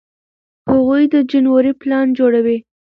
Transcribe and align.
هغوی 0.71 1.03
د 1.13 1.15
جنورۍ 1.31 1.71
پلان 1.81 2.07
جوړوي. 2.19 2.57